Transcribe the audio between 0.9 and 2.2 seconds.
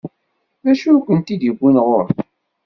i kent-id-iwwin ɣur-i?